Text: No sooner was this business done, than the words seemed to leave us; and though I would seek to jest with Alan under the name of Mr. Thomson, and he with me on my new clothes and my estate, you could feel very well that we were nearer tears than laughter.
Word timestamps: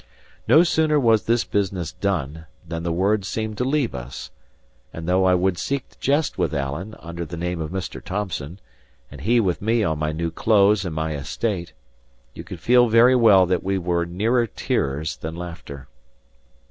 No 0.47 0.63
sooner 0.63 0.99
was 0.99 1.25
this 1.25 1.43
business 1.43 1.91
done, 1.91 2.47
than 2.67 2.81
the 2.81 2.91
words 2.91 3.27
seemed 3.27 3.55
to 3.59 3.63
leave 3.63 3.93
us; 3.93 4.31
and 4.91 5.07
though 5.07 5.25
I 5.25 5.35
would 5.35 5.59
seek 5.59 5.89
to 5.89 5.99
jest 5.99 6.39
with 6.39 6.55
Alan 6.55 6.95
under 7.01 7.23
the 7.23 7.37
name 7.37 7.61
of 7.61 7.69
Mr. 7.69 8.03
Thomson, 8.03 8.59
and 9.11 9.21
he 9.21 9.39
with 9.39 9.61
me 9.61 9.83
on 9.83 9.99
my 9.99 10.11
new 10.11 10.31
clothes 10.31 10.85
and 10.85 10.95
my 10.95 11.13
estate, 11.13 11.73
you 12.33 12.43
could 12.43 12.59
feel 12.59 12.87
very 12.89 13.15
well 13.15 13.45
that 13.45 13.63
we 13.63 13.77
were 13.77 14.05
nearer 14.07 14.47
tears 14.47 15.17
than 15.17 15.35
laughter. 15.35 15.87